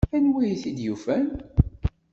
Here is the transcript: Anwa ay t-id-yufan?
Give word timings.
Anwa 0.15 0.39
ay 0.43 0.55
t-id-yufan? 0.61 1.25